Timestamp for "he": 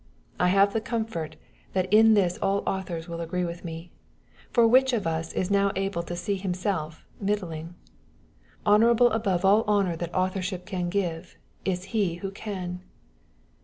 11.93-12.15